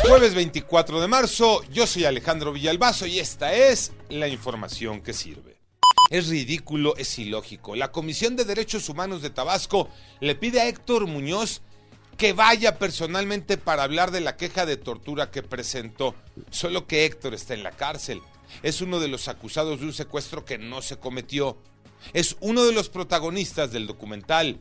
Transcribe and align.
Jueves 0.00 0.34
24 0.34 1.00
de 1.00 1.06
marzo, 1.06 1.62
yo 1.70 1.86
soy 1.86 2.04
Alejandro 2.06 2.52
Villalbazo 2.52 3.06
y 3.06 3.20
esta 3.20 3.52
es 3.52 3.92
la 4.08 4.26
información 4.26 5.02
que 5.02 5.12
sirve. 5.12 5.58
Es 6.10 6.28
ridículo, 6.28 6.96
es 6.96 7.18
ilógico. 7.18 7.76
La 7.76 7.92
Comisión 7.92 8.34
de 8.34 8.44
Derechos 8.44 8.88
Humanos 8.88 9.22
de 9.22 9.30
Tabasco 9.30 9.88
le 10.20 10.34
pide 10.34 10.60
a 10.60 10.68
Héctor 10.68 11.06
Muñoz 11.06 11.62
que 12.16 12.32
vaya 12.32 12.78
personalmente 12.78 13.58
para 13.58 13.84
hablar 13.84 14.10
de 14.10 14.20
la 14.20 14.36
queja 14.36 14.66
de 14.66 14.76
tortura 14.76 15.30
que 15.30 15.42
presentó. 15.42 16.14
Solo 16.50 16.86
que 16.86 17.04
Héctor 17.04 17.34
está 17.34 17.54
en 17.54 17.62
la 17.62 17.72
cárcel. 17.72 18.22
Es 18.62 18.80
uno 18.80 18.98
de 18.98 19.08
los 19.08 19.28
acusados 19.28 19.80
de 19.80 19.86
un 19.86 19.92
secuestro 19.92 20.44
que 20.44 20.58
no 20.58 20.82
se 20.82 20.96
cometió. 20.96 21.58
Es 22.12 22.36
uno 22.40 22.64
de 22.64 22.72
los 22.72 22.88
protagonistas 22.88 23.72
del 23.72 23.86
documental 23.86 24.58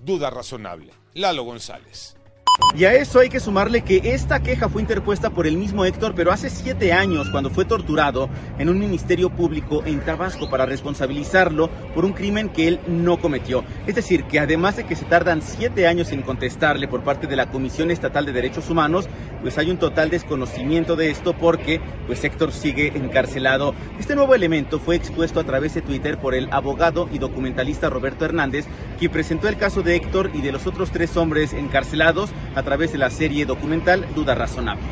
Duda 0.00 0.30
Razonable, 0.30 0.92
Lalo 1.14 1.42
González. 1.42 2.16
Y 2.76 2.84
a 2.84 2.94
eso 2.94 3.18
hay 3.18 3.28
que 3.28 3.40
sumarle 3.40 3.82
que 3.82 4.14
esta 4.14 4.40
queja 4.40 4.68
fue 4.68 4.80
interpuesta 4.80 5.30
por 5.30 5.46
el 5.46 5.56
mismo 5.56 5.84
Héctor, 5.84 6.14
pero 6.14 6.30
hace 6.30 6.50
siete 6.50 6.92
años, 6.92 7.28
cuando 7.30 7.50
fue 7.50 7.64
torturado 7.64 8.28
en 8.58 8.68
un 8.68 8.78
ministerio 8.78 9.28
público 9.28 9.82
en 9.84 10.00
Tabasco 10.04 10.48
para 10.48 10.64
responsabilizarlo 10.64 11.68
por 11.94 12.04
un 12.04 12.12
crimen 12.12 12.48
que 12.48 12.68
él 12.68 12.80
no 12.86 13.18
cometió. 13.18 13.64
Es 13.86 13.94
decir, 13.94 14.24
que 14.24 14.38
además 14.38 14.76
de 14.76 14.84
que 14.84 14.96
se 14.96 15.04
tardan 15.04 15.42
siete 15.42 15.86
años 15.86 16.10
en 16.12 16.22
contestarle 16.22 16.88
por 16.88 17.04
parte 17.04 17.26
de 17.26 17.36
la 17.36 17.50
Comisión 17.50 17.90
Estatal 17.90 18.24
de 18.24 18.32
Derechos 18.32 18.70
Humanos, 18.70 19.06
pues 19.42 19.58
hay 19.58 19.70
un 19.70 19.76
total 19.76 20.08
desconocimiento 20.08 20.96
de 20.96 21.10
esto 21.10 21.34
porque 21.34 21.82
pues 22.06 22.24
Héctor 22.24 22.52
sigue 22.52 22.88
encarcelado. 22.96 23.74
Este 23.98 24.14
nuevo 24.14 24.34
elemento 24.34 24.78
fue 24.78 24.96
expuesto 24.96 25.38
a 25.38 25.44
través 25.44 25.74
de 25.74 25.82
Twitter 25.82 26.18
por 26.18 26.34
el 26.34 26.50
abogado 26.50 27.10
y 27.12 27.18
documentalista 27.18 27.90
Roberto 27.90 28.24
Hernández, 28.24 28.64
quien 28.98 29.12
presentó 29.12 29.48
el 29.48 29.58
caso 29.58 29.82
de 29.82 29.96
Héctor 29.96 30.30
y 30.32 30.40
de 30.40 30.52
los 30.52 30.66
otros 30.66 30.90
tres 30.90 31.14
hombres 31.18 31.52
encarcelados 31.52 32.30
a 32.54 32.62
través 32.62 32.92
de 32.92 32.98
la 32.98 33.10
serie 33.10 33.44
documental 33.44 34.06
Duda 34.14 34.34
Razonable. 34.34 34.84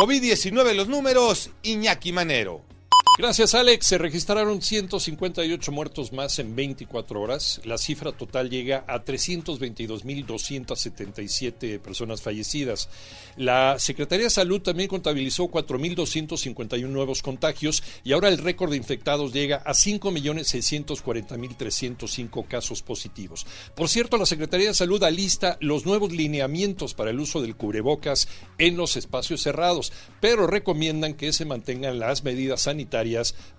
COVID-19 0.00 0.74
los 0.74 0.88
números, 0.88 1.50
Iñaki 1.62 2.12
Manero. 2.12 2.71
Gracias, 3.18 3.54
Alex. 3.54 3.88
Se 3.88 3.98
registraron 3.98 4.62
158 4.62 5.70
muertos 5.70 6.14
más 6.14 6.38
en 6.38 6.56
24 6.56 7.20
horas. 7.20 7.60
La 7.62 7.76
cifra 7.76 8.12
total 8.12 8.48
llega 8.48 8.86
a 8.88 9.04
322.277 9.04 11.78
personas 11.78 12.22
fallecidas. 12.22 12.88
La 13.36 13.78
Secretaría 13.78 14.24
de 14.24 14.30
Salud 14.30 14.62
también 14.62 14.88
contabilizó 14.88 15.50
4.251 15.50 16.88
nuevos 16.88 17.20
contagios 17.20 17.82
y 18.02 18.14
ahora 18.14 18.30
el 18.30 18.38
récord 18.38 18.70
de 18.70 18.78
infectados 18.78 19.34
llega 19.34 19.58
a 19.58 19.72
5.640.305 19.72 22.48
casos 22.48 22.80
positivos. 22.80 23.46
Por 23.74 23.90
cierto, 23.90 24.16
la 24.16 24.24
Secretaría 24.24 24.68
de 24.68 24.74
Salud 24.74 25.04
alista 25.04 25.58
los 25.60 25.84
nuevos 25.84 26.12
lineamientos 26.12 26.94
para 26.94 27.10
el 27.10 27.20
uso 27.20 27.42
del 27.42 27.56
cubrebocas 27.56 28.26
en 28.56 28.78
los 28.78 28.96
espacios 28.96 29.42
cerrados, 29.42 29.92
pero 30.18 30.46
recomiendan 30.46 31.12
que 31.12 31.34
se 31.34 31.44
mantengan 31.44 31.98
las 31.98 32.24
medidas 32.24 32.62
sanitarias 32.62 33.01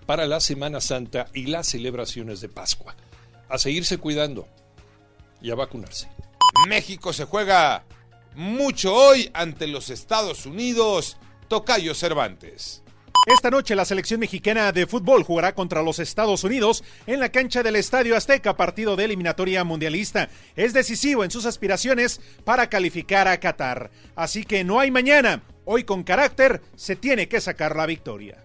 para 0.06 0.26
la 0.26 0.40
Semana 0.40 0.80
Santa 0.80 1.28
y 1.34 1.46
las 1.46 1.68
celebraciones 1.68 2.40
de 2.40 2.48
Pascua. 2.48 2.96
A 3.48 3.58
seguirse 3.58 3.98
cuidando 3.98 4.48
y 5.40 5.50
a 5.50 5.54
vacunarse. 5.54 6.08
México 6.68 7.12
se 7.12 7.24
juega 7.24 7.84
mucho 8.34 8.94
hoy 8.94 9.30
ante 9.34 9.66
los 9.66 9.90
Estados 9.90 10.46
Unidos. 10.46 11.16
Tocayo 11.48 11.94
Cervantes. 11.94 12.82
Esta 13.26 13.50
noche 13.50 13.74
la 13.74 13.86
selección 13.86 14.20
mexicana 14.20 14.70
de 14.70 14.86
fútbol 14.86 15.22
jugará 15.22 15.54
contra 15.54 15.82
los 15.82 15.98
Estados 15.98 16.44
Unidos 16.44 16.84
en 17.06 17.20
la 17.20 17.30
cancha 17.30 17.62
del 17.62 17.76
Estadio 17.76 18.16
Azteca, 18.16 18.54
partido 18.54 18.96
de 18.96 19.04
eliminatoria 19.04 19.64
mundialista. 19.64 20.28
Es 20.56 20.74
decisivo 20.74 21.24
en 21.24 21.30
sus 21.30 21.46
aspiraciones 21.46 22.20
para 22.44 22.68
calificar 22.68 23.26
a 23.26 23.40
Qatar. 23.40 23.90
Así 24.14 24.44
que 24.44 24.62
no 24.62 24.78
hay 24.78 24.90
mañana. 24.90 25.42
Hoy 25.64 25.84
con 25.84 26.02
carácter 26.02 26.60
se 26.76 26.96
tiene 26.96 27.26
que 27.26 27.40
sacar 27.40 27.76
la 27.76 27.86
victoria. 27.86 28.44